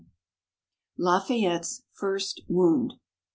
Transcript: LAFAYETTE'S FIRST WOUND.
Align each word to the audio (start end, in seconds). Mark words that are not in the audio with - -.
LAFAYETTE'S 0.97 1.83
FIRST 1.93 2.41
WOUND. 2.47 2.93